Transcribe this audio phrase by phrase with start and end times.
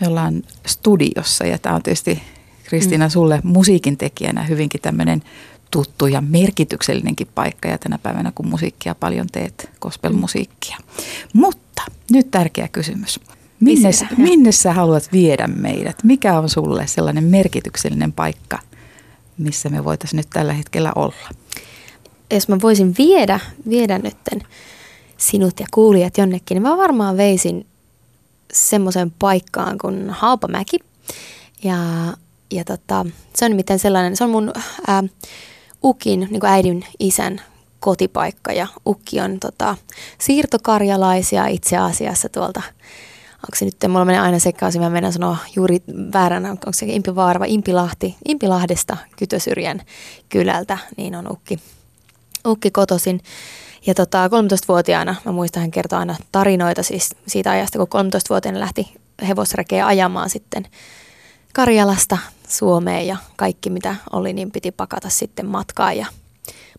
[0.00, 2.22] Me ollaan studiossa ja tämä on tietysti
[2.64, 5.22] Kristiina sulle musiikin tekijänä hyvinkin tämmöinen
[5.70, 10.76] tuttu ja merkityksellinenkin paikka ja tänä päivänä kun musiikkia paljon teet, gospelmusiikkia.
[11.32, 13.20] Mutta nyt tärkeä kysymys.
[13.60, 16.04] Minne, minne sä haluat viedä meidät?
[16.04, 18.58] Mikä on sulle sellainen merkityksellinen paikka,
[19.38, 21.28] missä me voitaisiin nyt tällä hetkellä olla?
[22.30, 24.42] Jos mä voisin viedä, viedä nytten
[25.16, 27.66] sinut ja kuulijat jonnekin, niin mä varmaan veisin
[28.52, 30.78] semmoiseen paikkaan kuin Haapamäki.
[31.62, 31.76] Ja,
[32.50, 34.52] ja tota, se on nimittäin sellainen, se on mun
[34.86, 35.04] ää,
[35.84, 37.40] ukin, niin kuin äidin isän
[37.80, 38.52] kotipaikka.
[38.52, 39.76] Ja ukki on tota,
[40.18, 42.62] siirtokarjalaisia itse asiassa tuolta.
[43.36, 45.78] Onko se nyt, mulla menee aina sekaisin, mä menen sanoa juuri
[46.12, 49.82] vääränä, onko se Impivaara vai Impilahti, Impilahdesta Kytösyrjän
[50.28, 51.58] kylältä, niin on ukki,
[52.46, 53.20] ukki kotosin.
[53.86, 58.94] Ja tota, 13-vuotiaana, mä muistan, hän kertoo aina tarinoita siis siitä ajasta, kun 13-vuotiaana lähti
[59.28, 60.66] hevosrekeä ajamaan sitten
[61.52, 62.18] Karjalasta
[62.48, 66.06] Suomeen ja kaikki mitä oli, niin piti pakata sitten matkaa ja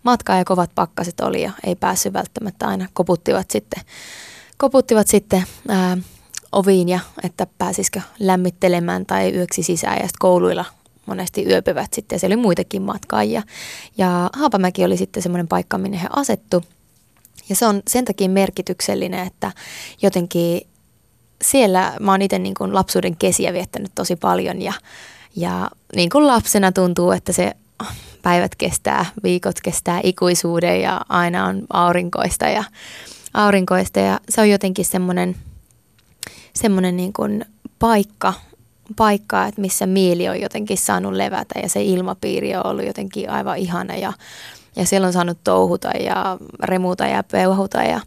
[0.03, 3.83] matkaa ja kovat pakkaset oli ja ei päässyt välttämättä aina koputtivat sitten,
[4.57, 5.97] koputtivat sitten ää,
[6.51, 10.65] oviin ja että pääsisikö lämmittelemään tai yöksi sisään ja kouluilla
[11.05, 13.41] monesti yöpyvät sitten ja siellä oli muitakin matkaajia.
[13.97, 16.63] Ja Haapamäki oli sitten semmoinen paikka, minne he asettu.
[17.49, 19.51] Ja se on sen takia merkityksellinen, että
[20.01, 20.61] jotenkin
[21.41, 24.73] siellä mä oon itse niin lapsuuden kesiä viettänyt tosi paljon ja,
[25.35, 27.51] ja niin kuin lapsena tuntuu, että se
[28.21, 32.63] päivät kestää, viikot kestää ikuisuuden ja aina on aurinkoista ja
[33.33, 35.35] aurinkoista ja se on jotenkin semmoinen–
[36.57, 37.45] semmoinen niin kuin
[37.79, 38.33] paikka,
[38.95, 43.57] paikka, että missä mieli on jotenkin saanut levätä ja se ilmapiiri on ollut jotenkin aivan
[43.57, 44.13] ihana ja,
[44.77, 48.01] ja siellä on saanut touhuta ja remuta ja peuhuta ja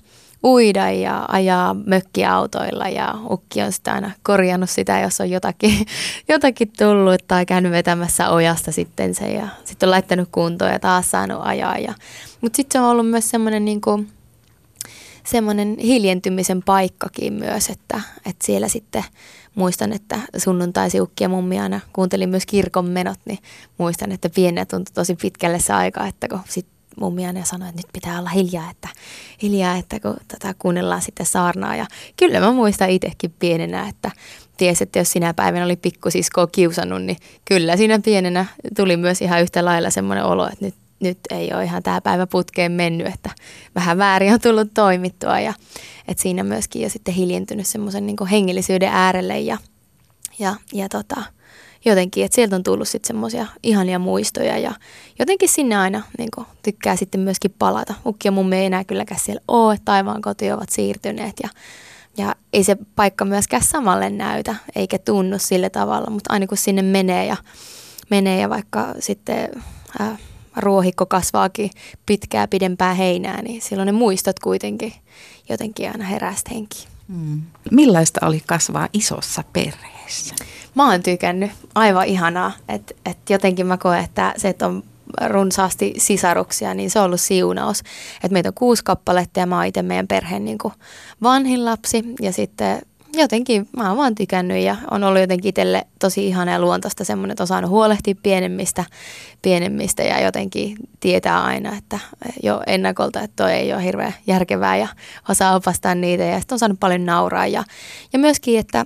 [0.45, 5.87] uida ja ajaa mökkiautoilla ja ukki on sitä aina korjannut sitä, jos on jotakin,
[6.29, 11.11] jotakin tullut tai käynyt vetämässä ojasta sitten se ja sitten on laittanut kuntoon ja taas
[11.11, 11.79] saanut ajaa.
[11.79, 11.95] Ja,
[12.41, 14.09] mutta sitten se on ollut myös semmoinen niin kuin,
[15.25, 19.05] semmoinen hiljentymisen paikkakin myös, että, että siellä sitten
[19.55, 23.39] muistan, että sunnuntaisi ukki ja mummi aina kuuntelin myös kirkon menot, niin
[23.79, 27.79] muistan, että pienenä tuntui tosi pitkälle se aika, että kun sitten mummi aina sanoi, että
[27.79, 28.89] nyt pitää olla hiljaa, että,
[29.43, 31.77] hiljaa, että kun tätä kuunnellaan sitten saarnaa.
[31.77, 34.11] Ja kyllä mä muistan itsekin pienenä, että
[34.57, 39.43] ties, että jos sinä päivänä oli pikkusiskoa kiusannut, niin kyllä siinä pienenä tuli myös ihan
[39.43, 43.31] yhtä lailla semmoinen olo, että nyt nyt ei ole ihan tämä päivä putkeen mennyt, että
[43.75, 45.55] vähän väärin on tullut toimittua ja
[46.09, 49.59] että siinä myöskin jo sitten hiljentynyt semmoisen niin hengellisyyden äärelle ja,
[50.39, 51.23] ja, ja tota,
[51.85, 54.75] jotenkin, että sieltä on tullut sitten semmoisia ihania muistoja ja
[55.19, 57.95] jotenkin sinne aina niin kuin, tykkää sitten myöskin palata.
[58.07, 61.49] Ukki ja mummi ei enää kylläkään siellä ole, taivaan koti ovat siirtyneet ja,
[62.17, 66.83] ja ei se paikka myöskään samalle näytä eikä tunnu sillä tavalla, mutta aina kun sinne
[66.83, 67.37] menee ja,
[68.11, 69.49] menee ja vaikka sitten...
[69.99, 70.17] Ää,
[70.57, 71.71] ruohikko kasvaakin
[72.07, 74.93] pitkää pidempää heinää, niin silloin ne muistot kuitenkin
[75.49, 76.87] jotenkin aina herästä henki.
[77.09, 77.43] Mm.
[77.71, 80.35] Millaista oli kasvaa isossa perheessä?
[80.75, 81.51] Mä oon tykännyt.
[81.75, 82.53] Aivan ihanaa.
[82.69, 84.83] Että et jotenkin mä koen, että se, että on
[85.27, 87.81] runsaasti sisaruksia, niin se on ollut siunaus.
[88.15, 90.59] Että meitä on kuusi kappaletta ja mä oon itse meidän perheen niin
[91.23, 92.05] vanhin lapsi.
[92.21, 92.83] Ja sitten
[93.15, 97.33] jotenkin mä oon vaan tykännyt ja on ollut jotenkin itselle tosi ihana ja luontaista semmoinen,
[97.33, 98.85] että on saanut huolehtia pienemmistä,
[99.43, 101.99] pienemmistä ja jotenkin tietää aina, että
[102.43, 104.89] jo ennakolta, että toi ei ole hirveän järkevää ja
[105.29, 107.65] osaa opastaa niitä ja sitten on saanut paljon nauraa ja,
[108.13, 108.85] ja myöskin, että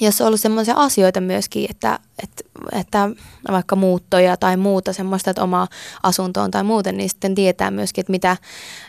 [0.00, 3.08] jos on ollut semmoisia asioita myöskin, että, että, että
[3.50, 5.68] vaikka muuttoja tai muuta semmoista, että oma
[6.02, 8.36] asuntoon tai muuten, niin sitten tietää myöskin, että mitä,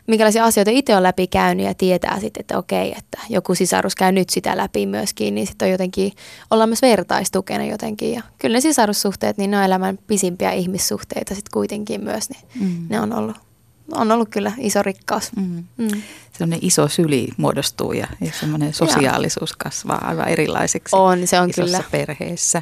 [0.08, 4.12] minkälaisia asioita itse on läpi käynyt ja tietää sitten, että okei, että joku sisarus käy
[4.12, 6.12] nyt sitä läpi myöskin, niin sitten on jotenkin,
[6.52, 8.14] ollaan myös vertaistukena jotenkin.
[8.14, 12.86] Ja kyllä ne sisarussuhteet, niin ne on elämän pisimpiä ihmissuhteita sitten kuitenkin myös, niin mm.
[12.90, 13.47] ne on ollut
[13.92, 15.32] on ollut kyllä iso rikkaus.
[15.36, 15.64] Mm.
[15.78, 16.02] Mm.
[16.34, 20.96] Sellainen iso syli muodostuu ja, ja semmoinen sosiaalisuus kasvaa aivan erilaiseksi.
[20.96, 21.84] On, se on isossa kyllä.
[21.92, 22.62] perheessä.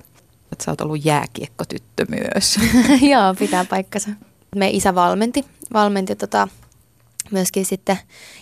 [0.52, 2.60] Että sä oot ollut jääkiekkotyttö myös.
[3.12, 4.10] Joo, pitää paikkansa.
[4.56, 6.48] Me isä valmenti, valmenti tota,
[7.32, 8.00] myöskin sitten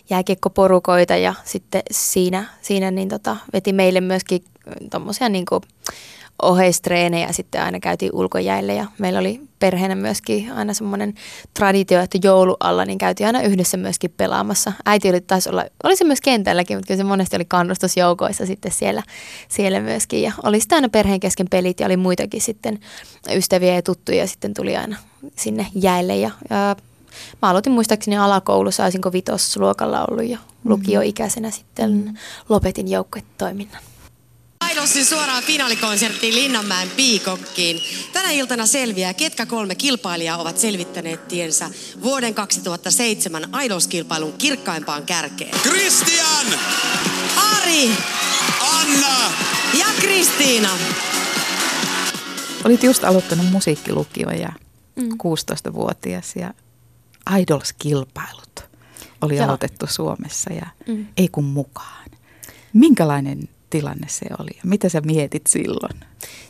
[0.09, 4.43] jääkiekkoporukoita ja sitten siinä, siinä niin tota, veti meille myöskin
[4.91, 5.45] tuommoisia niin
[6.41, 11.13] oheistreenejä sitten aina käytiin ulkojäille ja meillä oli perheenä myöskin aina semmoinen
[11.53, 14.71] traditio, että joulualla niin käytiin aina yhdessä myöskin pelaamassa.
[14.85, 18.71] Äiti oli taisi olla, oli se myös kentälläkin, mutta kyllä se monesti oli kannustusjoukoissa sitten
[18.71, 19.03] siellä,
[19.49, 22.79] siellä myöskin ja oli sitten aina perheen kesken pelit ja oli muitakin sitten
[23.35, 24.97] ystäviä ja tuttuja ja sitten tuli aina
[25.35, 26.75] sinne jäille ja, ja
[27.41, 32.19] Mä aloitin muistaakseni alakoulussa, olisinko vitosluokalla ollut jo lukioikäisenä sitten
[32.49, 33.81] lopetin joukkuetoiminnan.
[34.63, 37.79] Aidosin suoraan finaalikonserttiin Linnanmäen Piikokkiin.
[38.13, 41.69] Tänä iltana selviää, ketkä kolme kilpailijaa ovat selvittäneet tiensä
[42.01, 45.51] vuoden 2007 Aidoskilpailun kirkkaimpaan kärkeen.
[45.61, 46.45] Christian!
[47.61, 47.89] Ari
[48.61, 49.31] Anna!
[49.79, 50.69] ja Kristiina.
[52.65, 54.49] Olit just aloittanut musiikkilukio ja
[54.95, 55.09] mm.
[55.09, 56.53] 16-vuotias ja
[57.39, 58.63] Idols-kilpailut
[59.21, 59.45] oli Joo.
[59.45, 61.05] aloitettu Suomessa ja Mm.
[61.17, 62.09] ei kun mukaan.
[62.73, 64.49] Minkälainen tilanne se oli?
[64.53, 65.99] Ja mitä sä mietit silloin?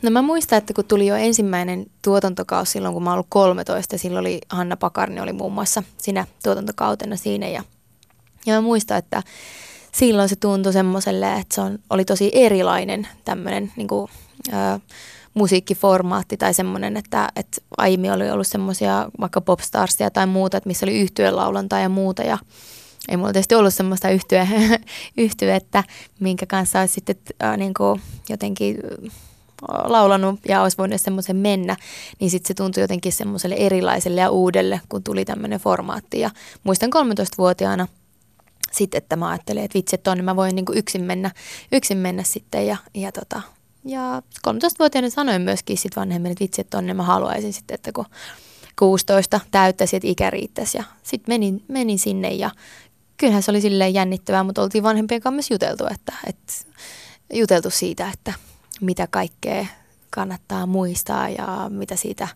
[0.02, 4.20] No mä muistan, että kun tuli jo ensimmäinen tuotantokausi silloin, kun mä ollut 13, silloin
[4.20, 7.48] oli Hanna Pakarni oli muun muassa siinä tuotantokautena siinä.
[7.48, 7.64] Ja,
[8.46, 9.22] ja mä muistan, että
[9.92, 14.10] silloin se tuntui semmoiselle, että se on, oli tosi erilainen tämmöinen niin kuin,
[14.48, 14.80] ö,
[15.34, 20.86] musiikkiformaatti tai semmoinen, että, että aiemmin oli ollut semmoisia vaikka popstarsia tai muuta, että missä
[20.86, 22.22] oli yhtyelaulontaa ja muuta.
[22.22, 22.38] Ja
[23.08, 24.48] ei mulla tietysti ollut semmoista yhtyä,
[25.16, 25.84] yhtyettä,
[26.20, 29.12] minkä kanssa olisi sitten äh, niin kuin jotenkin äh,
[29.84, 31.76] laulanut ja olisi voinut semmoisen mennä,
[32.20, 36.20] niin sitten se tuntui jotenkin semmoiselle erilaiselle ja uudelle, kun tuli tämmöinen formaatti.
[36.20, 36.30] Ja
[36.64, 37.88] muistan 13-vuotiaana
[38.72, 41.30] sitten, että mä ajattelin, että vitsi, että tonne mä voin niin kuin yksin mennä,
[41.72, 43.42] yksin mennä sitten ja, ja tota,
[43.84, 48.04] ja 13-vuotiaana sanoin myöskin sit vanhemmille, että vitsi, että tonne mä haluaisin sitten, että kun
[48.78, 50.78] 16 täyttäisi, että ikä riittäisi.
[50.78, 52.50] Ja sitten menin, menin sinne ja
[53.16, 56.52] kyllähän se oli silleen jännittävää, mutta oltiin vanhempien kanssa myös juteltu, että, että
[57.32, 58.32] juteltu siitä, että
[58.80, 59.66] mitä kaikkea
[60.10, 62.28] kannattaa muistaa ja mitä siitä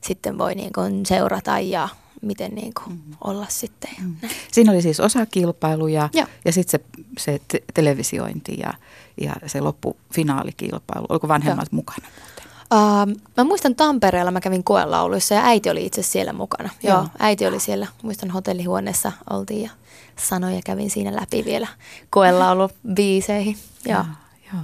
[0.00, 1.88] sitten voi niin kuin seurata ja
[2.22, 3.90] miten niin kuin olla sitten.
[4.22, 4.34] Näin.
[4.52, 6.26] Siinä oli siis osakilpailu ja, Joo.
[6.44, 8.74] ja sitten se, se te- televisiointi ja,
[9.20, 11.06] ja se loppufinaalikilpailu.
[11.08, 12.44] Oliko vanhemmat mukana muuten?
[12.74, 16.70] Uh, mä muistan Tampereella, mä kävin koelauluissa ja äiti oli itse siellä mukana.
[16.82, 16.92] Joo.
[16.92, 17.02] Joo.
[17.02, 19.70] Joo, äiti oli siellä, muistan hotellihuoneessa oltiin ja
[20.18, 21.68] sanoja kävin siinä läpi vielä
[22.10, 23.56] koelaulubiiseihin.
[23.84, 23.94] Joo.
[23.98, 24.04] Joo,
[24.52, 24.62] joo.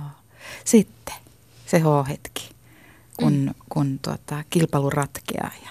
[0.64, 1.14] Sitten
[1.66, 2.50] se H-hetki,
[3.20, 3.54] kun, mm.
[3.68, 5.70] kun tuota, kilpailu ratkeaa ja,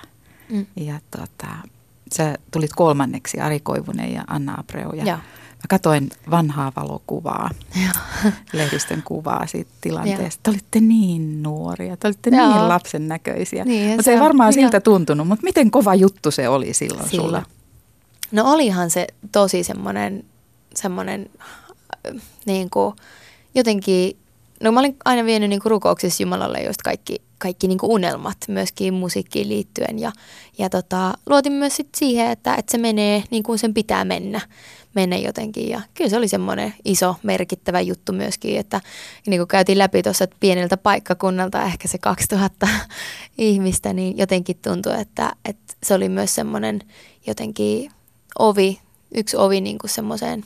[0.49, 0.65] Mm.
[0.75, 1.47] ja tuota,
[2.13, 5.17] sä tulit kolmanneksi Ari Koivunen ja Anna Abreu ja Joo.
[5.17, 7.49] mä katsoin vanhaa valokuvaa,
[7.83, 8.31] Joo.
[8.53, 10.23] lehdistön kuvaa siitä tilanteesta.
[10.23, 10.39] Joo.
[10.43, 12.47] Te olitte niin nuoria, te olitte Joo.
[12.53, 13.65] niin lapsen näköisiä.
[13.65, 14.23] Niinhän Mutta se ei on.
[14.23, 14.51] varmaan Joo.
[14.61, 17.29] siltä tuntunut, mutta miten kova juttu se oli silloin, Silloin.
[17.29, 17.43] sulle?
[18.31, 20.23] No olihan se tosi semmoinen,
[20.75, 22.95] semmoinen äh, niin kuin,
[23.55, 24.17] jotenkin,
[24.63, 28.37] no mä olin aina vienyt niin kuin rukouksissa Jumalalle just kaikki, kaikki niin kuin unelmat
[28.47, 29.99] myöskin musiikkiin liittyen.
[29.99, 30.11] Ja,
[30.57, 34.41] ja tota, luotin myös sit siihen, että, että se menee niin kuin sen pitää mennä,
[34.95, 35.69] mennä jotenkin.
[35.69, 38.81] Ja kyllä se oli semmoinen iso merkittävä juttu myöskin, että
[39.27, 42.67] niin kuin käytiin läpi tuossa pieneltä paikkakunnalta ehkä se 2000
[43.37, 46.79] ihmistä, niin jotenkin tuntui, että, että se oli myös semmoinen
[47.27, 47.91] jotenkin
[48.39, 48.79] ovi,
[49.15, 50.43] yksi ovi niin kuin semmoiseen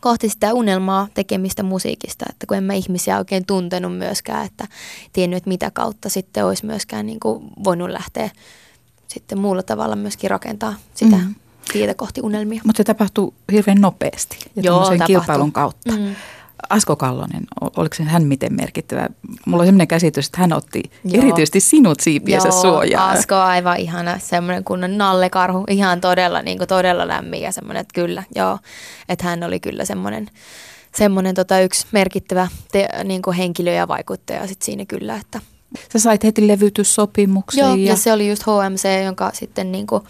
[0.00, 4.66] kohti sitä unelmaa tekemistä musiikista, että kun en mä ihmisiä oikein tuntenut myöskään, että
[5.12, 8.30] tiennyt, että mitä kautta sitten olisi myöskään niin kuin voinut lähteä
[9.08, 11.34] sitten muulla tavalla myöskin rakentaa sitä Mm.
[11.72, 12.60] tietä kohti unelmia.
[12.64, 15.92] Mutta se tapahtui hirveän nopeasti ja Joo, kilpailun kautta.
[15.92, 16.14] Mm.
[16.70, 19.08] Asko Kallonen, oliko hän miten merkittävä?
[19.46, 21.22] Mulla on sellainen käsitys, että hän otti Joo.
[21.22, 23.18] erityisesti sinut siipiensä Joo, suojaan.
[23.18, 27.80] Asko on aivan ihana, semmoinen kunnon nallekarhu, ihan todella, niin kuin todella lämmin ja semmoinen,
[27.80, 28.58] että kyllä, joo,
[29.08, 30.30] että hän oli kyllä semmoinen,
[30.94, 35.40] semmoinen tota yksi merkittävä te, niin kuin henkilö ja vaikuttaja sit siinä kyllä, että
[35.92, 37.60] Sä sait heti levytyssopimuksen.
[37.60, 40.02] Joo, ja, ja se oli just HMC, jonka sitten niin kuin,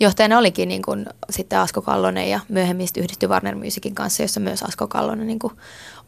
[0.00, 4.40] johtajana olikin niin kuin, sitten Asko Kallonen ja myöhemmin sitten yhdistyi Warner Musicin kanssa, jossa
[4.40, 5.52] myös Asko Kallonen niin kuin,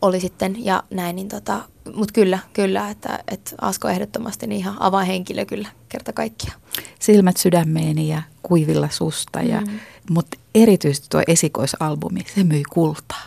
[0.03, 1.17] oli sitten ja näin.
[1.17, 1.61] Niin tota,
[1.95, 6.61] Mutta kyllä, kyllä, että, että Asko ehdottomasti niin ihan avainhenkilö kyllä kerta kaikkiaan.
[6.99, 9.43] Silmät sydämeeni ja kuivilla susta.
[9.43, 9.79] Ja, Mm.
[10.11, 13.23] Mutta erityisesti tuo esikoisalbumi, se myi kultaa.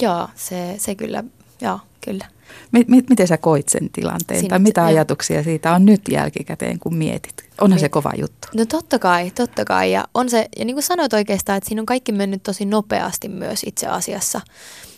[0.00, 1.24] Joo, se, se kyllä,
[1.60, 2.26] joo, kyllä.
[2.72, 4.40] M- m- miten sä koit sen tilanteen?
[4.40, 4.88] Siinä- tai mitä joo.
[4.88, 7.44] ajatuksia siitä on nyt jälkikäteen, kun mietit?
[7.60, 8.48] Onhan se kova juttu.
[8.54, 9.92] No totta kai, totta kai.
[9.92, 13.28] Ja, on se, ja niin kuin sanoit oikeastaan, että siinä on kaikki mennyt tosi nopeasti
[13.28, 14.40] myös itse asiassa.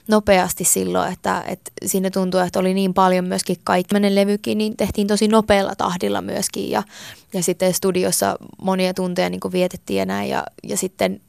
[0.08, 3.94] Nopeasti silloin, että, että siinä tuntuu, että oli niin paljon myöskin kaikki.
[4.14, 6.70] levykin, niin tehtiin tosi nopealla tahdilla myöskin.
[6.70, 6.82] Ja,
[7.32, 10.30] ja sitten studiossa monia tunteja niin kuin vietettiin ja näin.
[10.30, 11.20] Ja, ja sitten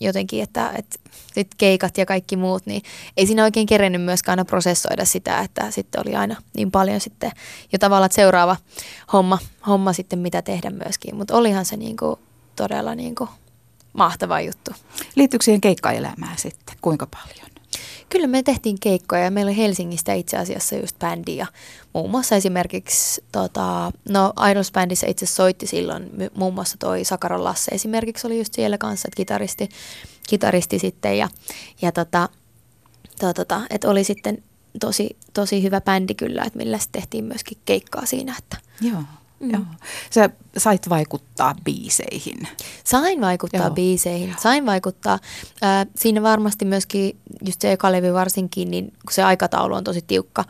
[0.00, 0.98] jotenkin, että, että
[1.34, 2.82] sit keikat ja kaikki muut, niin
[3.16, 7.32] ei siinä oikein kerennyt myöskään aina prosessoida sitä, että sitten oli aina niin paljon sitten
[7.72, 8.56] jo tavallaan seuraava
[9.12, 11.16] homma, homma sitten, mitä tehdä myöskin.
[11.16, 12.18] Mutta olihan se niinku
[12.56, 13.28] todella niinku
[13.92, 14.70] mahtava juttu.
[15.14, 16.76] Liittyykö siihen keikkaelämään sitten?
[16.80, 17.55] Kuinka paljon?
[18.08, 21.46] Kyllä me tehtiin keikkoja ja meillä oli Helsingistä itse asiassa just bändi ja
[21.92, 28.26] muun muassa esimerkiksi, tota, no Idols-bändissä itse soitti silloin muun muassa toi Sakaron Lasse esimerkiksi
[28.26, 29.68] oli just siellä kanssa, että kitaristi,
[30.28, 31.28] kitaristi sitten ja,
[31.82, 32.28] ja tota,
[33.20, 34.42] to, tota, että oli sitten
[34.80, 38.34] tosi, tosi hyvä bändi kyllä, että millä tehtiin myöskin keikkaa siinä.
[38.38, 38.56] Että.
[38.80, 39.02] Joo.
[39.40, 39.50] Mm.
[39.52, 39.62] Joo.
[40.10, 42.48] Sä sait vaikuttaa biiseihin.
[42.84, 43.70] Sain vaikuttaa Joo.
[43.70, 44.34] biiseihin.
[44.38, 45.18] Sain vaikuttaa.
[45.64, 47.16] Äh, siinä varmasti myöskin,
[47.46, 50.44] just se eka levy varsinkin, niin kun se aikataulu on tosi tiukka,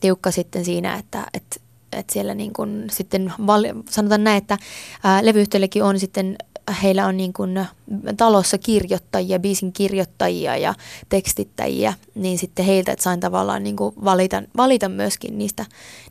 [0.00, 1.56] tiukka sitten siinä, että, että
[1.92, 3.32] että siellä niin kun sitten,
[3.90, 4.58] sanotaan näin, että
[5.02, 6.36] ää, levyyhtiöllekin on sitten
[6.82, 7.66] heillä on niin kuin
[8.16, 10.74] talossa kirjoittajia, biisin kirjoittajia ja
[11.08, 15.66] tekstittäjiä, niin sitten heiltä, että sain tavallaan niin kuin valita, valita myöskin niistä,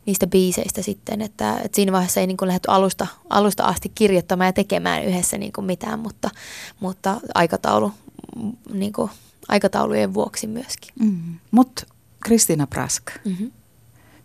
[0.06, 4.48] niistä biiseistä sitten, että, että siinä vaiheessa ei niin kuin lähdetty alusta, alusta asti kirjoittamaan
[4.48, 6.30] ja tekemään yhdessä niin kuin mitään, mutta,
[6.80, 7.92] mutta aikataulu,
[8.72, 9.10] niin kuin
[9.48, 10.92] aikataulujen vuoksi myöskin.
[11.00, 11.38] Mm.
[11.50, 11.86] Mutta
[12.24, 13.52] Kristiina Prask, mm-hmm.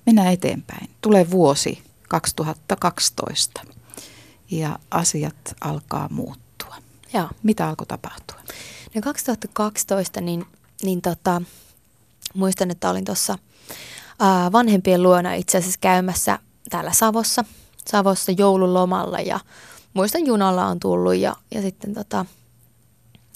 [0.05, 0.89] mennään eteenpäin.
[1.01, 3.61] Tulee vuosi 2012
[4.51, 6.75] ja asiat alkaa muuttua.
[7.13, 7.29] Joo.
[7.43, 8.37] Mitä alkoi tapahtua?
[8.95, 10.45] No 2012 niin,
[10.83, 11.41] niin tota,
[12.33, 13.37] muistan, että olin tuossa
[14.51, 16.39] vanhempien luona itse asiassa käymässä
[16.69, 17.45] täällä Savossa,
[17.89, 19.39] Savossa joululomalla ja
[19.93, 22.25] muistan junalla on tullut ja, ja sitten tota,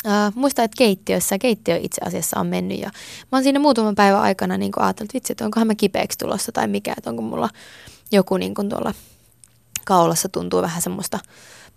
[0.06, 2.92] ää, muistan, että keittiössä, keittiö itse asiassa on mennyt ja
[3.32, 6.52] mä oon siinä muutaman päivän aikana niin ajatellut, että vitsi, että onkohan mä kipeäksi tulossa
[6.52, 7.50] tai mikä, että onko mulla
[8.12, 8.94] joku niin kuin tuolla
[9.86, 11.20] kaulassa tuntuu vähän semmoista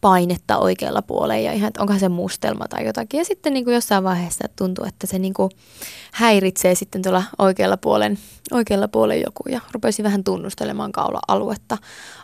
[0.01, 3.19] painetta oikealla puolella ja ihan, että onkohan se mustelma tai jotakin.
[3.19, 5.51] Ja sitten niin kuin jossain vaiheessa tuntuu, että se niin kuin
[6.13, 8.19] häiritsee sitten tuolla oikealla puolen,
[8.51, 11.79] oikealla puolen joku ja rupesi vähän tunnustelemaan kaula-aluetta.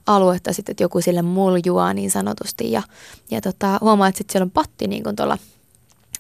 [0.07, 2.83] Aluetta sitten, että joku sille muljua niin sanotusti ja,
[3.31, 5.39] ja tota, huomaa, että sitten siellä on patti niin kuin tuolla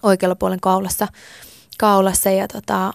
[0.03, 1.09] oikealla puolen kaulassa,
[1.79, 2.93] kaulassa ja tota,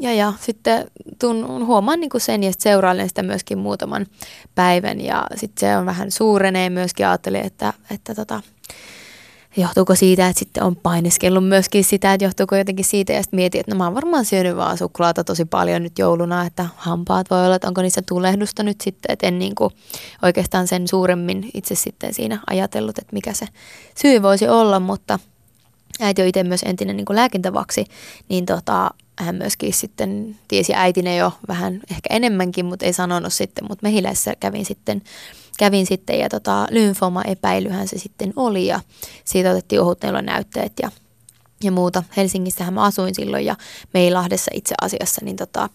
[0.00, 0.32] ja, ja.
[0.40, 4.06] Sitten tun, huomaan niin kuin sen ja seurailen sitä myöskin muutaman
[4.54, 7.06] päivän ja sitten se on vähän suurenee myöskin.
[7.06, 8.42] Ajattelin, että, että tota,
[9.56, 13.12] johtuuko siitä, että sitten on paineskellut myöskin sitä, että johtuuko jotenkin siitä.
[13.12, 16.46] Ja sitten mietin, että no mä oon varmaan syönyt vaan suklaata tosi paljon nyt jouluna,
[16.46, 19.74] että hampaat voi olla, että onko niissä tulehdusta nyt sitten, että en niin kuin
[20.22, 23.46] oikeastaan sen suuremmin itse sitten siinä ajatellut, että mikä se
[24.02, 25.18] syy voisi olla, mutta
[26.00, 27.86] äiti on itse myös entinen niin kuin lääkintävaksi,
[28.28, 28.90] niin tota,
[29.22, 34.34] hän myöskin sitten tiesi äitine jo vähän ehkä enemmänkin, mutta ei sanonut sitten, mutta mehiläisessä
[34.40, 35.02] kävin sitten,
[35.58, 38.80] kävin sitten ja tota, lymfoma-epäilyhän se sitten oli ja
[39.24, 39.82] siitä otettiin
[40.22, 40.90] näytteet ja,
[41.64, 42.02] ja muuta.
[42.16, 43.56] Helsingissähän mä asuin silloin ja
[43.94, 45.68] Meilahdessa itse asiassa, niin tota,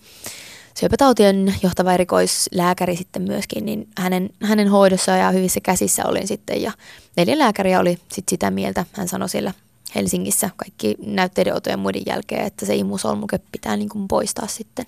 [0.80, 6.72] syöpätautien johtava erikoislääkäri sitten myöskin, niin hänen, hänen hoidossa ja hyvissä käsissä olin sitten ja
[7.18, 9.54] neljä lääkäriä oli sitten sitä mieltä, hän sanoi siellä
[9.96, 14.86] Helsingissä kaikki näytteiden otojen muiden jälkeen, että se imusolmuke pitää niin kuin poistaa sitten.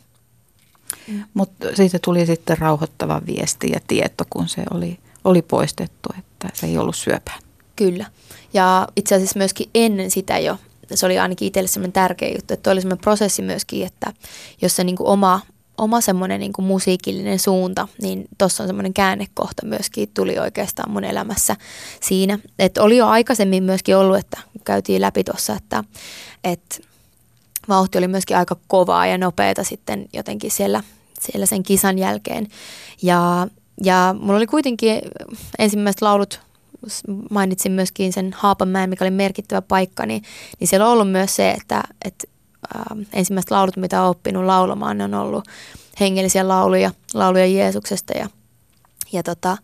[1.07, 1.23] Mm.
[1.33, 6.67] Mutta siitä tuli sitten rauhoittava viesti ja tieto, kun se oli, oli poistettu, että se
[6.67, 7.39] ei ollut syöpää.
[7.75, 8.05] Kyllä.
[8.53, 10.57] Ja itse asiassa myöskin ennen sitä jo,
[10.93, 14.13] se oli ainakin itselle semmoinen tärkeä juttu, että oli semmoinen prosessi myöskin, että
[14.61, 15.41] jos se niin kuin oma
[15.79, 21.55] oma semmoinen niin musiikillinen suunta, niin tuossa on semmoinen käännekohta myöskin tuli oikeastaan mun elämässä
[22.01, 22.39] siinä.
[22.59, 25.83] Että oli jo aikaisemmin myöskin ollut, että käytiin läpi tuossa, että,
[26.43, 26.77] että
[27.69, 30.83] vauhti oli myöskin aika kovaa ja nopeata sitten jotenkin siellä,
[31.19, 32.47] siellä sen kisan jälkeen.
[33.01, 33.47] Ja,
[33.83, 35.01] ja mulla oli kuitenkin
[35.59, 36.39] ensimmäiset laulut
[37.29, 40.23] mainitsin myöskin sen Haapamäen, mikä oli merkittävä paikka, niin,
[40.59, 42.27] niin siellä on ollut myös se, että, että
[42.75, 45.45] äh, ensimmäiset laulut, mitä olen oppinut laulamaan, ne on ollut
[45.99, 48.29] hengellisiä lauluja, lauluja Jeesuksesta ja,
[49.11, 49.57] ja tota,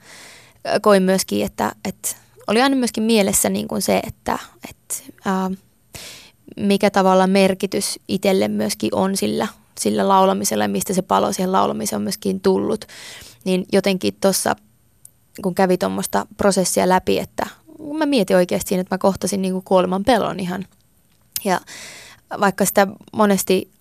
[0.81, 2.09] koin myöskin, että, että
[2.47, 4.95] oli aina myöskin mielessä niin kuin se, että, että
[5.27, 5.57] äh,
[6.57, 9.47] mikä tavalla merkitys itselle myöskin on sillä,
[9.79, 12.85] sillä laulamisella ja mistä se palo siihen laulamiseen on myöskin tullut.
[13.43, 14.55] Niin jotenkin tuossa,
[15.43, 17.47] kun kävi tuommoista prosessia läpi, että
[17.97, 20.65] mä mietin oikeasti siinä, että mä kohtasin niin kuin kuoleman pelon ihan.
[21.43, 21.62] Ja
[22.39, 23.72] vaikka sitä monesti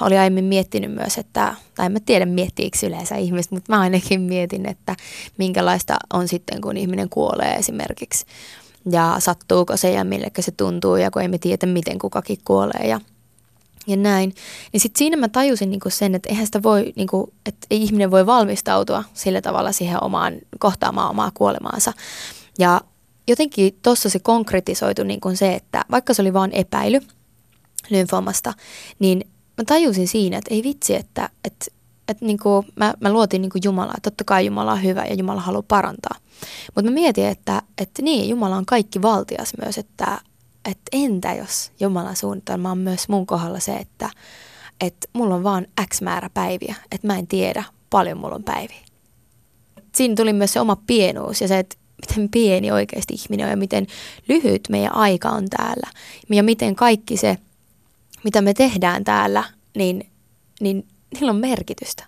[0.00, 4.20] oli aiemmin miettinyt myös, että, tai en mä tiedä miettiikö yleensä ihmiset, mutta mä ainakin
[4.20, 4.96] mietin, että
[5.38, 8.26] minkälaista on sitten, kun ihminen kuolee esimerkiksi.
[8.90, 13.00] Ja sattuuko se ja millekä se tuntuu ja kun emme tiedä, miten kukakin kuolee ja,
[13.86, 14.34] ja näin.
[14.72, 18.26] Niin sitten siinä mä tajusin niinku sen, että eihän sitä voi, niinku, että ihminen voi
[18.26, 21.92] valmistautua sillä tavalla siihen omaan, kohtaamaan omaa kuolemaansa.
[22.58, 22.80] Ja
[23.28, 27.00] jotenkin tuossa se konkretisoitu niin kuin se, että vaikka se oli vain epäily–
[27.90, 28.54] lymfoomasta,
[28.98, 29.24] niin
[29.58, 31.66] mä tajusin siinä, että ei vitsi, että, että,
[32.08, 33.94] että niin kuin mä, mä luotin niin kuin Jumalaa.
[34.02, 36.16] Totta kai Jumala on hyvä ja Jumala haluaa parantaa.
[36.74, 40.20] Mutta mä mietin, että, että niin, Jumala on kaikki valtias myös, että,
[40.64, 44.10] että entä jos Jumalan suunnitelma on myös mun kohdalla se, että,
[44.80, 48.80] että mulla on vaan X määrä päiviä, että mä en tiedä paljon mulla on päiviä.
[49.94, 51.76] Siinä tuli myös se oma pienuus ja se, että
[52.08, 53.86] miten pieni oikeasti ihminen on ja miten
[54.28, 55.90] lyhyt meidän aika on täällä.
[56.30, 57.38] Ja miten kaikki se,
[58.24, 59.44] mitä me tehdään täällä,
[59.76, 60.10] niin,
[60.60, 62.04] niin niillä on merkitystä.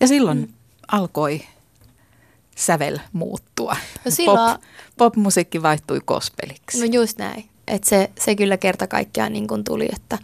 [0.00, 0.48] Ja silloin mm.
[0.88, 1.42] alkoi
[2.56, 3.76] sävel muuttua.
[4.04, 4.62] No silloin, Pop,
[4.96, 6.78] popmusiikki vaihtui kospeliksi.
[6.80, 7.48] No just näin.
[7.68, 10.18] Että se, se kyllä kerta kaikkiaan niin kuin tuli, että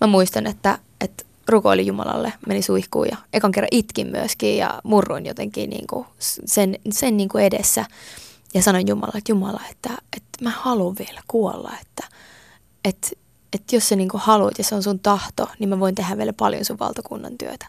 [0.00, 5.26] mä muistan, että, että rukoili Jumalalle, meni suihkuun ja ekan kerran itkin myöskin ja murruin
[5.26, 7.84] jotenkin niin kuin sen, sen niin kuin edessä.
[8.54, 12.08] Ja sanoin Jumalalle, että Jumala, että, että mä haluan vielä kuolla, että,
[12.84, 13.08] että,
[13.52, 16.32] että jos sä niin haluat ja se on sun tahto, niin mä voin tehdä vielä
[16.32, 17.66] paljon sun valtakunnan työtä.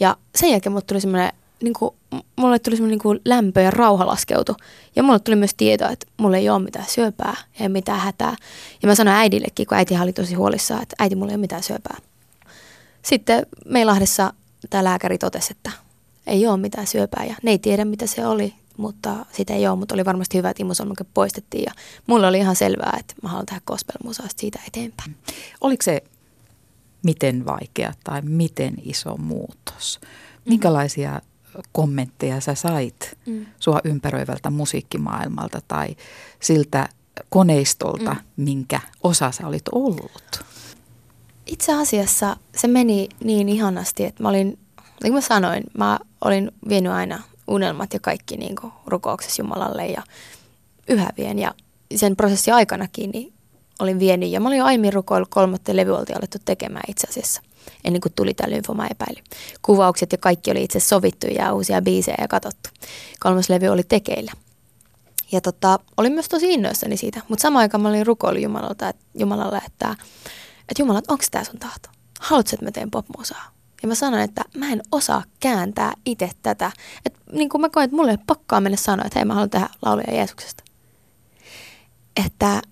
[0.00, 1.94] Ja sen jälkeen mulle tuli semmoinen niin kuin,
[2.36, 4.54] mulle tuli semmoinen niin lämpö ja rauha laskeutui.
[4.96, 8.36] Ja mulle tuli myös tietoa, että mulla ei ole mitään syöpää ja mitään hätää.
[8.82, 11.62] Ja mä sanoin äidillekin, kun äiti oli tosi huolissaan, että äiti, mulla ei ole mitään
[11.62, 11.96] syöpää.
[13.02, 14.32] Sitten Meilahdessa
[14.70, 15.70] tämä lääkäri totesi, että
[16.26, 19.78] ei ole mitään syöpää ja ne ei tiedä mitä se oli, mutta sitä ei ole,
[19.78, 21.72] mutta oli varmasti hyvä, että imusolmuke poistettiin ja
[22.06, 25.16] mulla oli ihan selvää, että mä haluan tehdä gospel siitä eteenpäin.
[25.60, 26.02] Oliko se
[27.02, 30.00] miten vaikea tai miten iso muutos?
[30.44, 31.20] Minkälaisia
[31.72, 33.46] kommentteja sä sait mm.
[33.58, 35.96] sua ympäröivältä musiikkimaailmalta tai
[36.40, 36.88] siltä
[37.28, 38.44] koneistolta, mm.
[38.44, 40.44] minkä osa sä olit ollut?
[41.46, 44.58] Itse asiassa se meni niin ihanasti, että mä olin, niin
[45.02, 50.02] kuin mä sanoin, mä olin vienyt aina unelmat ja kaikki niin kuin rukouksessa Jumalalle ja
[50.88, 51.38] yhä vien.
[51.38, 51.54] Ja
[51.96, 53.32] sen prosessin aikanakin niin
[53.78, 57.42] olin vienyt ja mä olin jo aiemmin rukoillut kolmatta levy oltiin alettu tekemään itse asiassa
[57.84, 59.20] ennen kuin tuli tämä lymfoma-epäily.
[59.62, 62.70] Kuvaukset ja kaikki oli itse sovittu ja uusia biisejä ja katsottu.
[63.20, 64.32] Kolmas levy oli tekeillä.
[65.32, 69.04] Ja tota, olin myös tosi innoissani siitä, mutta samaan aikaan mä olin rukoillut Jumalalta, että,
[69.14, 69.96] Jumalalle, että,
[70.68, 71.88] että Jumala, onko tämä sun tahto?
[72.20, 73.52] Haluatko, että mä teen popmusaa?
[73.82, 76.72] Ja mä sanoin, että mä en osaa kääntää itse tätä.
[77.06, 79.50] Että niin kuin mä koen, että mulle ei pakkaa mennä sanoa, että hei mä haluan
[79.50, 80.64] tehdä lauluja Jeesuksesta.
[82.26, 82.62] Että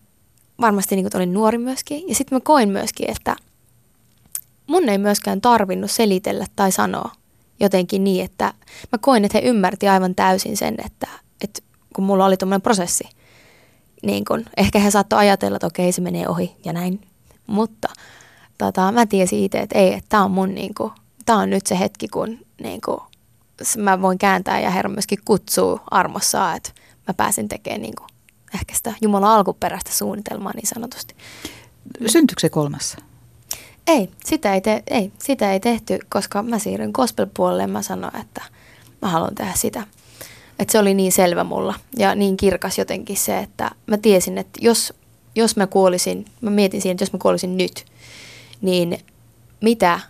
[0.61, 2.09] varmasti niin kuin olin nuori myöskin.
[2.09, 3.37] Ja sitten mä koin myöskin, että
[4.67, 7.12] mun ei myöskään tarvinnut selitellä tai sanoa
[7.61, 8.55] jotenkin niin, että
[8.93, 11.09] mä koin, että he ymmärti aivan täysin sen, että,
[11.45, 11.62] että
[11.95, 13.05] kun mulla oli tuommoinen prosessi,
[14.03, 17.01] niin kun, ehkä he saattoi ajatella, että okei se menee ohi ja näin,
[17.46, 17.88] mutta
[18.61, 20.92] tota, mä tiesin itse, että ei, että tämä on mun niin kuin,
[21.25, 23.01] tää on nyt se hetki, kun niin kuin,
[23.77, 26.70] mä voin kääntää ja Herra myöskin kutsuu armossaan, että
[27.09, 28.09] mä pääsen tekemään niin kuin,
[28.55, 31.14] ehkä sitä Jumalan alkuperäistä suunnitelmaa niin sanotusti.
[32.07, 32.99] Syntyykö se kolmassa?
[33.87, 38.16] Ei sitä ei, te, ei, sitä ei tehty, koska mä siirryin gospel-puolelle ja mä sanoin,
[38.16, 38.42] että
[39.03, 39.87] mä haluan tehdä sitä.
[40.59, 44.59] Että se oli niin selvä mulla ja niin kirkas jotenkin se, että mä tiesin, että
[44.62, 44.92] jos,
[45.35, 47.85] jos mä kuolisin, mä mietin siihen, että jos mä kuolisin nyt,
[48.62, 48.99] niin
[49.61, 50.01] mitä,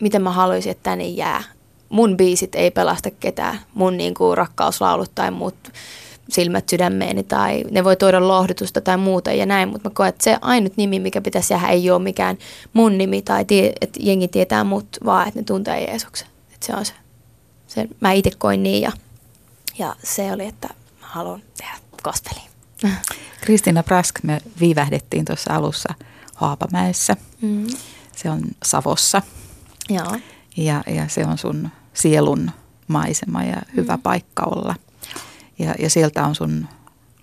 [0.00, 1.42] mitä mä haluaisin, että tänne jää.
[1.88, 5.54] Mun biisit ei pelasta ketään, mun niin kuin rakkauslaulut tai muut
[6.28, 10.24] silmät sydämeeni tai ne voi tuoda lohdutusta tai muuta ja näin, mutta mä koen, että
[10.24, 12.38] se ainut nimi, mikä pitäisi jäädä, ei ole mikään
[12.72, 16.28] mun nimi tai tie, että jengi tietää mut, vaan että ne tuntee Jeesuksen.
[16.54, 16.92] Että se on se.
[17.66, 18.92] se mä itse koin niin ja,
[19.78, 20.68] ja se oli, että
[21.00, 22.48] mä haluan tehdä gospeliin.
[23.40, 25.94] Kristiina Prask, me viivähdettiin tuossa alussa
[26.34, 27.16] Haapamäessä.
[27.40, 27.66] Mm.
[28.16, 29.22] Se on Savossa.
[29.88, 30.16] Joo.
[30.56, 32.50] Ja, ja se on sun sielun
[32.88, 34.02] maisema ja hyvä mm.
[34.02, 34.74] paikka olla.
[35.58, 36.66] Ja, ja sieltä on sun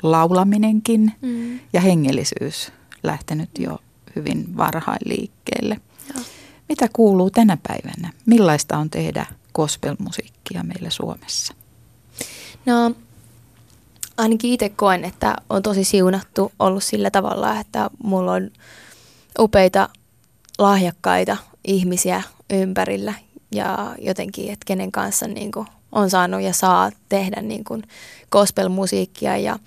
[0.03, 1.59] laulaminenkin mm.
[1.73, 2.71] ja hengellisyys
[3.03, 3.79] lähtenyt jo
[4.15, 5.79] hyvin varhain liikkeelle.
[6.13, 6.23] Joo.
[6.69, 8.13] Mitä kuuluu tänä päivänä?
[8.25, 11.53] Millaista on tehdä gospelmusiikkia meillä Suomessa?
[12.65, 12.95] No
[14.17, 18.51] ainakin itse koen, että on tosi siunattu ollut sillä tavalla, että mulla on
[19.39, 19.89] upeita,
[20.59, 23.13] lahjakkaita ihmisiä ympärillä
[23.55, 27.83] ja jotenkin, että kenen kanssa niin kuin on saanut ja saa tehdä niin kuin
[28.31, 29.37] gospel-musiikkia.
[29.37, 29.59] Ja,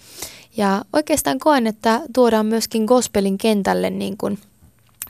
[0.56, 4.38] ja oikeastaan koen, että tuodaan myöskin gospelin kentälle niin kuin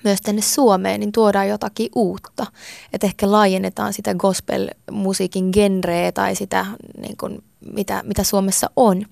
[0.05, 2.47] myös tänne Suomeen, niin tuodaan jotakin uutta.
[2.93, 6.67] Että ehkä laajennetaan sitä gospel-musiikin genreä tai sitä,
[6.99, 9.07] niin kuin, mitä, mitä Suomessa on.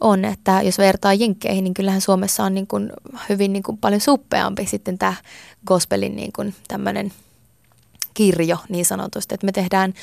[0.00, 2.92] On, että jos vertaa jenkkeihin, niin kyllähän Suomessa on niin kuin
[3.28, 5.14] hyvin niin kuin paljon suppeampi sitten tämä
[5.66, 7.12] gospelin niin kuin tämmöinen–
[8.14, 9.34] kirjo niin sanotusti.
[9.34, 9.94] Että me tehdään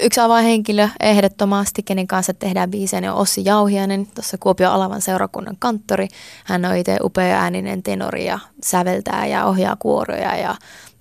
[0.00, 6.08] yksi avainhenkilö ehdottomasti, kenen kanssa tehdään biisejä, on Ossi Jauhianen, tuossa Kuopion Alavan seurakunnan kanttori.
[6.44, 10.54] Hän on itse upea ääninen tenori ja säveltää ja ohjaa kuoroja ja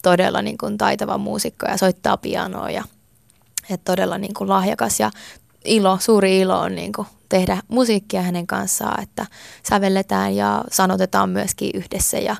[0.03, 2.83] todella niin kuin taitava muusikko ja soittaa pianoa ja
[3.69, 5.11] että todella niin kuin lahjakas ja
[5.65, 9.25] ilo, suuri ilo on niin kuin tehdä musiikkia hänen kanssaan, että
[9.69, 12.35] sävelletään ja sanotetaan myöskin yhdessä ja,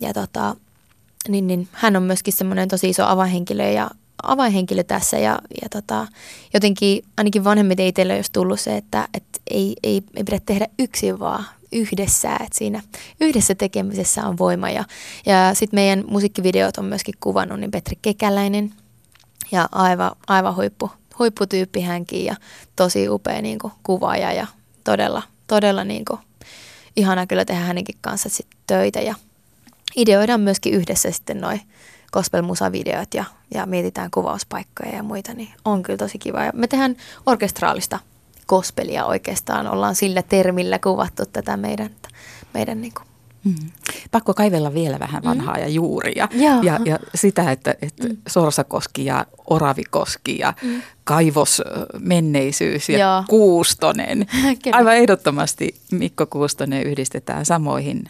[0.00, 0.56] ja tota,
[1.28, 3.90] niin, niin hän on myöskin semmoinen tosi iso avainhenkilö ja
[4.22, 6.06] avainhenkilö tässä ja, ja tota,
[6.54, 11.18] jotenkin ainakin vanhemmiten itselle olisi tullut se, että et ei, ei, ei pidä tehdä yksin
[11.18, 12.82] vaan yhdessä, että siinä
[13.20, 14.70] yhdessä tekemisessä on voima.
[14.70, 14.84] Ja,
[15.26, 18.74] ja sitten meidän musiikkivideot on myöskin kuvannut niin Petri Kekäläinen
[19.52, 22.36] Ja aivan, aivan huippu, huipputyyppi hänkin ja
[22.76, 24.46] tosi upea niin kuin, kuvaaja ja
[24.84, 26.20] todella, todella niin kuin,
[26.96, 29.14] ihana kyllä tehdä hänenkin kanssa sit töitä ja
[29.96, 31.60] ideoidaan myöskin yhdessä sitten noin
[32.12, 36.44] gospel-musavideot ja, ja mietitään kuvauspaikkoja ja muita, niin on kyllä tosi kiva.
[36.44, 36.96] Ja me tehdään
[37.26, 37.98] orkestraalista
[38.48, 41.90] gospelia oikeastaan, ollaan sillä termillä kuvattu tätä meidän,
[42.54, 43.06] meidän niin kuin
[43.46, 43.70] Mm.
[44.10, 45.28] Pakko kaivella vielä vähän mm.
[45.28, 45.60] vanhaa mm.
[45.60, 46.28] ja juuria.
[46.32, 46.62] Joo.
[46.62, 48.16] Ja, ja sitä, että, että mm.
[48.28, 50.82] Sorsakoski ja Oravikoski ja mm.
[51.04, 53.24] kaivosmenneisyys ja Joo.
[53.28, 54.26] Kuustonen.
[54.72, 58.04] Aivan ehdottomasti Mikko Kuustonen yhdistetään samoihin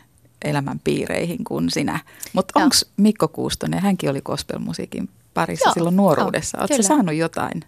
[0.46, 2.00] elämänpiireihin kuin sinä.
[2.32, 5.74] Mutta onko Mikko Kuustonen, hänkin oli gospelmusiikin parissa Joo.
[5.74, 6.58] silloin nuoruudessa.
[6.58, 7.62] Oletko saanut jotain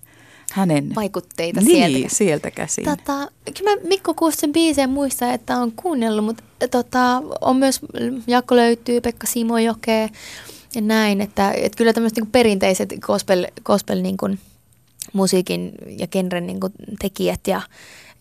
[0.52, 2.14] hänen vaikutteita niin, sieltä.
[2.14, 2.84] sieltä käsin.
[2.84, 7.80] Tota, kyllä mä Mikko Kuusten biisejä muistan, että on kuunnellut, mutta tota, on myös,
[8.26, 10.10] Jakko löytyy, Pekka Simojoke
[10.74, 14.38] ja näin, että, että kyllä tämmöiset niin perinteiset gospel, gospel niin kuin,
[15.12, 17.62] musiikin ja genren niin kuin, tekijät ja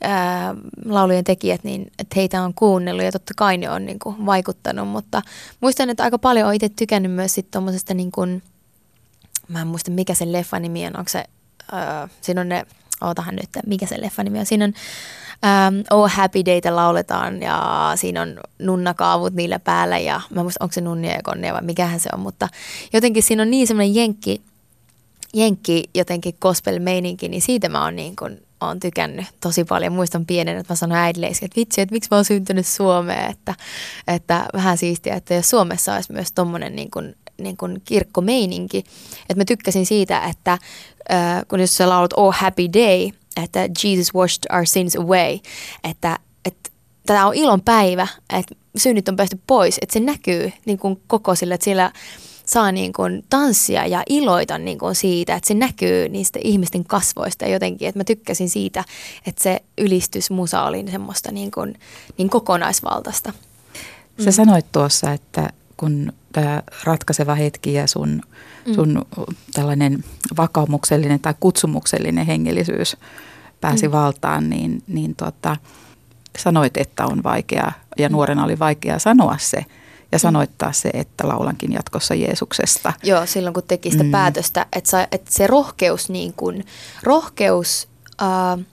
[0.01, 0.55] ää,
[0.85, 4.87] laulujen tekijät, niin että heitä on kuunnellut ja totta kai ne on niin kuin, vaikuttanut,
[4.87, 5.21] mutta
[5.61, 8.11] muistan, että aika paljon olen itse tykännyt myös sitten tuommoisesta niin
[9.47, 11.25] mä en muista mikä se leffa nimi on, onko se
[11.73, 12.65] äh, siinä on ne,
[13.01, 14.73] ootahan nyt, mikä se leffa nimi on, siinä on
[15.45, 20.73] ähm, Oh Happy Dayta lauletaan ja siinä on nunnakaavut niillä päällä ja mä muistan, onko
[20.73, 22.49] se nunnia ja konnia vai mikähän se on, mutta
[22.93, 24.41] jotenkin siinä on niin semmoinen jenkki,
[25.33, 29.93] jenkki jotenkin gospel-meininki, niin siitä mä oon niin kuin, oon tykännyt tosi paljon.
[29.93, 33.55] Muistan pienen, että mä sanoin äidille, että vitsi, että miksi mä oon syntynyt Suomeen, että,
[34.07, 38.77] että vähän siistiä, että jos Suomessa olisi myös tommonen niin kuin niin kuin kirkkomeininki.
[39.21, 40.57] Että mä tykkäsin siitä, että
[41.47, 43.09] kun jos sä laulat Oh Happy Day,
[43.43, 45.39] että Jesus washed our sins away,
[45.83, 46.69] että, että
[47.05, 51.35] tämä on ilon päivä, että synnit on päästy pois, että se näkyy niin kuin koko
[51.35, 51.91] sille, että siellä
[52.49, 57.45] saa niin kuin tanssia ja iloita niin kuin siitä, että se näkyy niistä ihmisten kasvoista
[57.45, 58.83] jotenkin, että mä tykkäsin siitä,
[59.25, 61.79] että se ylistysmusa oli semmoista niin, kuin,
[62.17, 63.33] niin kokonaisvaltaista.
[64.19, 64.31] Sä mm.
[64.31, 68.21] sanoit tuossa, että kun tämä ratkaiseva hetki ja sun,
[68.67, 68.73] mm.
[68.73, 69.05] sun
[69.53, 70.03] tällainen
[70.37, 72.97] vakaumuksellinen tai kutsumuksellinen hengellisyys
[73.61, 73.91] pääsi mm.
[73.91, 75.57] valtaan, niin, niin tota,
[76.37, 79.65] sanoit, että on vaikea ja nuorena oli vaikea sanoa se
[80.11, 82.93] ja sanoittaa se, että laulankin jatkossa Jeesuksesta.
[83.03, 84.11] Joo, silloin kun teki sitä mm.
[84.11, 86.65] päätöstä, että, sa, että se rohkeus, niin kuin,
[87.03, 87.87] rohkeus
[88.21, 88.65] äh,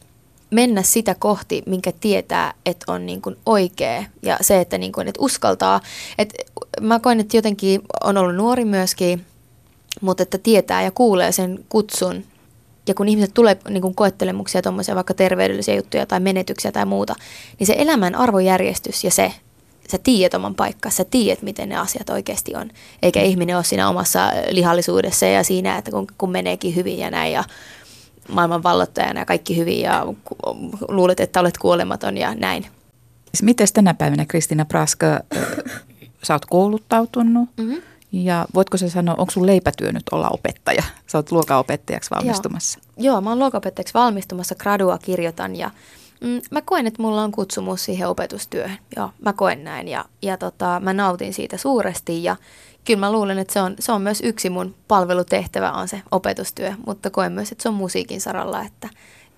[0.51, 5.09] mennä sitä kohti, minkä tietää, että on niin kuin oikea ja se, että, niin kuin,
[5.09, 5.81] että uskaltaa.
[6.19, 6.35] Että
[6.81, 9.27] mä koen, että jotenkin on ollut nuori myöskin,
[10.01, 12.25] mutta että tietää ja kuulee sen kutsun
[12.87, 17.15] ja kun ihmiset tulee niin kuin koettelemuksia, tuommoisia vaikka terveydellisiä juttuja tai menetyksiä tai muuta,
[17.59, 19.33] niin se elämän arvojärjestys ja se,
[19.91, 22.71] sä tiedät oman paikkaa, sä tiedät, miten ne asiat oikeasti on.
[23.03, 27.33] Eikä ihminen ole siinä omassa lihallisuudessa ja siinä, että kun, kun meneekin hyvin ja näin
[27.33, 27.45] ja
[28.29, 30.07] maailman vallottajana ja kaikki hyvin ja
[30.89, 32.67] luulet, että olet kuolematon ja näin.
[33.25, 35.21] Siis Miten tänä päivänä Kristina Praska,
[36.23, 37.83] sä oot kouluttautunut mm-hmm.
[38.13, 40.83] ja voitko sä sanoa, onko sun leipätyö nyt olla opettaja?
[41.07, 42.79] Sä oot luokaopettajaksi valmistumassa.
[42.97, 45.71] Joo, Joo mä oon luokaopettajaksi valmistumassa, gradua kirjoitan ja
[46.25, 48.79] mm, mä koen, että mulla on kutsumus siihen opetustyöhön.
[48.97, 52.37] Joo, mä koen näin ja, ja tota, mä nautin siitä suuresti ja,
[52.85, 56.73] kyllä mä luulen, että se on, se on myös yksi mun palvelutehtävä on se opetustyö,
[56.87, 58.89] mutta koen myös, että se on musiikin saralla, että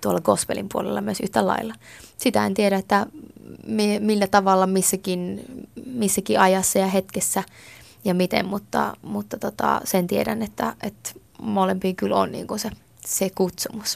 [0.01, 1.73] tuolla gospelin puolella myös yhtä lailla.
[2.17, 3.05] Sitä en tiedä, että
[3.99, 5.45] millä tavalla missäkin,
[5.85, 7.43] missäkin ajassa ja hetkessä
[8.05, 11.09] ja miten, mutta, mutta tota, sen tiedän, että, että
[11.41, 12.69] molempiin kyllä on niin se,
[13.05, 13.95] se kutsumus.